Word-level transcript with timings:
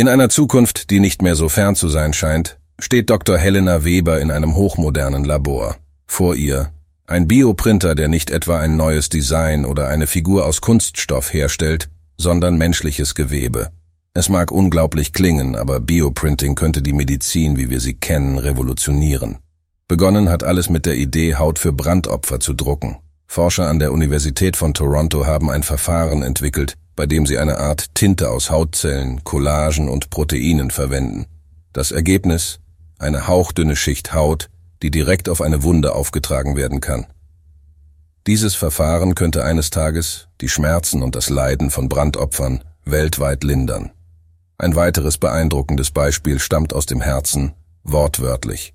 In 0.00 0.08
einer 0.08 0.30
Zukunft, 0.30 0.88
die 0.88 0.98
nicht 0.98 1.20
mehr 1.20 1.36
so 1.36 1.50
fern 1.50 1.76
zu 1.76 1.90
sein 1.90 2.14
scheint, 2.14 2.58
steht 2.78 3.10
Dr. 3.10 3.36
Helena 3.36 3.84
Weber 3.84 4.18
in 4.18 4.30
einem 4.30 4.56
hochmodernen 4.56 5.24
Labor. 5.24 5.76
Vor 6.06 6.36
ihr 6.36 6.70
ein 7.06 7.28
Bioprinter, 7.28 7.94
der 7.94 8.08
nicht 8.08 8.30
etwa 8.30 8.58
ein 8.58 8.78
neues 8.78 9.10
Design 9.10 9.66
oder 9.66 9.88
eine 9.88 10.06
Figur 10.06 10.46
aus 10.46 10.62
Kunststoff 10.62 11.34
herstellt, 11.34 11.90
sondern 12.16 12.56
menschliches 12.56 13.14
Gewebe. 13.14 13.72
Es 14.14 14.30
mag 14.30 14.50
unglaublich 14.50 15.12
klingen, 15.12 15.54
aber 15.54 15.80
Bioprinting 15.80 16.54
könnte 16.54 16.80
die 16.80 16.94
Medizin, 16.94 17.58
wie 17.58 17.68
wir 17.68 17.80
sie 17.80 17.92
kennen, 17.92 18.38
revolutionieren. 18.38 19.36
Begonnen 19.86 20.30
hat 20.30 20.44
alles 20.44 20.70
mit 20.70 20.86
der 20.86 20.96
Idee, 20.96 21.34
Haut 21.34 21.58
für 21.58 21.74
Brandopfer 21.74 22.40
zu 22.40 22.54
drucken. 22.54 22.96
Forscher 23.32 23.68
an 23.68 23.78
der 23.78 23.92
Universität 23.92 24.56
von 24.56 24.74
Toronto 24.74 25.24
haben 25.24 25.52
ein 25.52 25.62
Verfahren 25.62 26.24
entwickelt, 26.24 26.74
bei 26.96 27.06
dem 27.06 27.26
sie 27.26 27.38
eine 27.38 27.58
Art 27.58 27.94
Tinte 27.94 28.28
aus 28.28 28.50
Hautzellen, 28.50 29.22
Collagen 29.22 29.88
und 29.88 30.10
Proteinen 30.10 30.72
verwenden. 30.72 31.26
Das 31.72 31.92
Ergebnis? 31.92 32.58
Eine 32.98 33.28
hauchdünne 33.28 33.76
Schicht 33.76 34.14
Haut, 34.14 34.50
die 34.82 34.90
direkt 34.90 35.28
auf 35.28 35.42
eine 35.42 35.62
Wunde 35.62 35.94
aufgetragen 35.94 36.56
werden 36.56 36.80
kann. 36.80 37.06
Dieses 38.26 38.56
Verfahren 38.56 39.14
könnte 39.14 39.44
eines 39.44 39.70
Tages 39.70 40.26
die 40.40 40.48
Schmerzen 40.48 41.00
und 41.00 41.14
das 41.14 41.30
Leiden 41.30 41.70
von 41.70 41.88
Brandopfern 41.88 42.64
weltweit 42.84 43.44
lindern. 43.44 43.92
Ein 44.58 44.74
weiteres 44.74 45.18
beeindruckendes 45.18 45.92
Beispiel 45.92 46.40
stammt 46.40 46.72
aus 46.72 46.84
dem 46.84 47.00
Herzen, 47.00 47.52
wortwörtlich. 47.84 48.74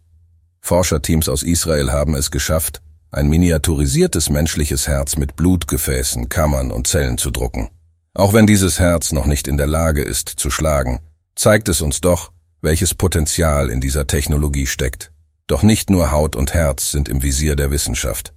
Forscherteams 0.61 1.27
aus 1.27 1.43
Israel 1.43 1.91
haben 1.91 2.15
es 2.15 2.31
geschafft, 2.31 2.81
ein 3.15 3.29
miniaturisiertes 3.29 4.29
menschliches 4.29 4.89
Herz 4.89 5.15
mit 5.15 5.37
Blutgefäßen, 5.37 6.27
Kammern 6.27 6.69
und 6.69 6.85
Zellen 6.85 7.17
zu 7.17 7.31
drucken. 7.31 7.69
Auch 8.13 8.33
wenn 8.33 8.45
dieses 8.45 8.77
Herz 8.79 9.13
noch 9.13 9.25
nicht 9.25 9.47
in 9.47 9.55
der 9.55 9.67
Lage 9.67 10.01
ist 10.01 10.27
zu 10.27 10.49
schlagen, 10.49 10.99
zeigt 11.33 11.69
es 11.69 11.81
uns 11.81 12.01
doch, 12.01 12.33
welches 12.61 12.93
Potenzial 12.93 13.69
in 13.69 13.79
dieser 13.79 14.05
Technologie 14.05 14.67
steckt. 14.67 15.11
Doch 15.47 15.63
nicht 15.63 15.89
nur 15.89 16.11
Haut 16.11 16.35
und 16.35 16.53
Herz 16.53 16.91
sind 16.91 17.07
im 17.07 17.23
Visier 17.23 17.55
der 17.55 17.71
Wissenschaft. 17.71 18.33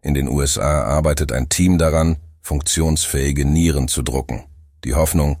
In 0.00 0.14
den 0.14 0.26
USA 0.26 0.82
arbeitet 0.82 1.30
ein 1.30 1.48
Team 1.48 1.78
daran, 1.78 2.16
funktionsfähige 2.42 3.44
Nieren 3.44 3.86
zu 3.86 4.02
drucken. 4.02 4.44
Die 4.84 4.94
Hoffnung, 4.94 5.36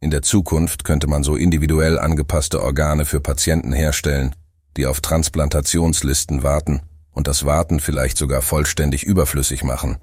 in 0.00 0.10
der 0.10 0.22
Zukunft 0.22 0.82
könnte 0.82 1.06
man 1.06 1.22
so 1.22 1.36
individuell 1.36 2.00
angepasste 2.00 2.62
Organe 2.62 3.04
für 3.04 3.20
Patienten 3.20 3.72
herstellen, 3.72 4.34
die 4.76 4.86
auf 4.86 5.00
Transplantationslisten 5.00 6.42
warten 6.42 6.80
und 7.18 7.26
das 7.26 7.44
Warten 7.44 7.80
vielleicht 7.80 8.16
sogar 8.16 8.42
vollständig 8.42 9.02
überflüssig 9.02 9.64
machen. 9.64 9.96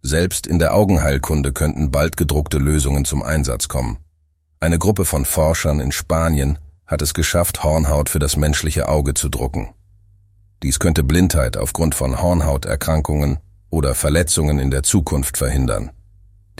Selbst 0.00 0.46
in 0.46 0.58
der 0.58 0.72
Augenheilkunde 0.72 1.52
könnten 1.52 1.90
bald 1.90 2.16
gedruckte 2.16 2.56
Lösungen 2.56 3.04
zum 3.04 3.22
Einsatz 3.22 3.68
kommen. 3.68 3.98
Eine 4.58 4.78
Gruppe 4.78 5.04
von 5.04 5.26
Forschern 5.26 5.78
in 5.78 5.92
Spanien 5.92 6.58
hat 6.86 7.02
es 7.02 7.12
geschafft, 7.12 7.62
Hornhaut 7.62 8.08
für 8.08 8.18
das 8.18 8.38
menschliche 8.38 8.88
Auge 8.88 9.12
zu 9.12 9.28
drucken. 9.28 9.74
Dies 10.62 10.78
könnte 10.78 11.04
Blindheit 11.04 11.58
aufgrund 11.58 11.94
von 11.94 12.22
Hornhauterkrankungen 12.22 13.36
oder 13.68 13.94
Verletzungen 13.94 14.58
in 14.58 14.70
der 14.70 14.84
Zukunft 14.84 15.36
verhindern. 15.36 15.90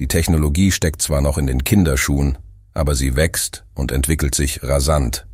Die 0.01 0.07
Technologie 0.07 0.71
steckt 0.71 1.01
zwar 1.01 1.23
noch 1.23 1.39
in 1.39 1.47
den 1.47 1.65
Kinderschuhen, 1.65 2.37
aber 2.75 2.95
sie 2.95 3.17
wächst 3.17 3.65
und 3.75 3.91
entwickelt 3.91 4.35
sich 4.35 4.63
rasant 4.63 5.27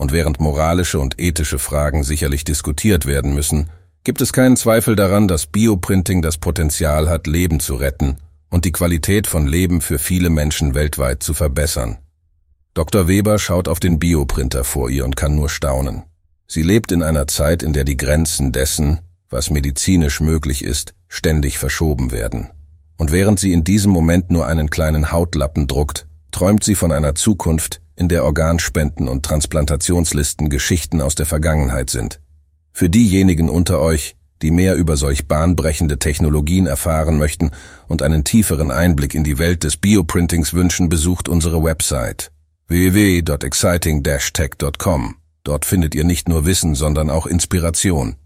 und 0.00 0.12
während 0.12 0.40
moralische 0.40 0.98
und 0.98 1.20
ethische 1.20 1.58
Fragen 1.58 2.04
sicherlich 2.04 2.44
diskutiert 2.44 3.04
werden 3.04 3.34
müssen, 3.34 3.68
gibt 4.02 4.22
es 4.22 4.32
keinen 4.32 4.56
Zweifel 4.56 4.96
daran, 4.96 5.28
dass 5.28 5.46
Bioprinting 5.46 6.22
das 6.22 6.38
Potenzial 6.38 7.10
hat, 7.10 7.26
Leben 7.26 7.60
zu 7.60 7.74
retten 7.74 8.16
und 8.48 8.64
die 8.64 8.72
Qualität 8.72 9.26
von 9.26 9.46
Leben 9.46 9.82
für 9.82 9.98
viele 9.98 10.30
Menschen 10.30 10.74
weltweit 10.74 11.22
zu 11.22 11.34
verbessern. 11.34 11.98
Dr. 12.72 13.08
Weber 13.08 13.38
schaut 13.38 13.68
auf 13.68 13.78
den 13.78 13.98
Bioprinter 13.98 14.64
vor 14.64 14.88
ihr 14.88 15.04
und 15.04 15.16
kann 15.16 15.34
nur 15.34 15.50
staunen. 15.50 16.04
Sie 16.46 16.62
lebt 16.62 16.92
in 16.92 17.02
einer 17.02 17.26
Zeit, 17.26 17.62
in 17.62 17.74
der 17.74 17.84
die 17.84 17.98
Grenzen 17.98 18.52
dessen, 18.52 19.00
was 19.28 19.50
medizinisch 19.50 20.22
möglich 20.22 20.64
ist, 20.64 20.94
ständig 21.08 21.58
verschoben 21.58 22.10
werden. 22.10 22.48
Und 22.96 23.12
während 23.12 23.38
sie 23.38 23.52
in 23.52 23.64
diesem 23.64 23.92
Moment 23.92 24.30
nur 24.30 24.46
einen 24.46 24.70
kleinen 24.70 25.12
Hautlappen 25.12 25.66
druckt, 25.66 26.06
träumt 26.30 26.64
sie 26.64 26.74
von 26.74 26.90
einer 26.90 27.14
Zukunft, 27.14 27.82
in 28.00 28.08
der 28.08 28.24
Organspenden 28.24 29.06
und 29.08 29.26
Transplantationslisten 29.26 30.48
Geschichten 30.48 31.02
aus 31.02 31.14
der 31.14 31.26
Vergangenheit 31.26 31.90
sind. 31.90 32.18
Für 32.72 32.88
diejenigen 32.88 33.50
unter 33.50 33.78
euch, 33.78 34.16
die 34.40 34.50
mehr 34.50 34.76
über 34.76 34.96
solch 34.96 35.28
bahnbrechende 35.28 35.98
Technologien 35.98 36.66
erfahren 36.66 37.18
möchten 37.18 37.50
und 37.88 38.00
einen 38.00 38.24
tieferen 38.24 38.70
Einblick 38.70 39.14
in 39.14 39.22
die 39.22 39.36
Welt 39.38 39.64
des 39.64 39.76
Bioprintings 39.76 40.54
wünschen, 40.54 40.88
besucht 40.88 41.28
unsere 41.28 41.62
Website 41.62 42.32
www.exciting-tech.com. 42.68 45.16
Dort 45.44 45.66
findet 45.66 45.94
ihr 45.94 46.04
nicht 46.04 46.26
nur 46.28 46.44
Wissen, 46.46 46.74
sondern 46.74 47.10
auch 47.10 47.26
Inspiration. 47.26 48.16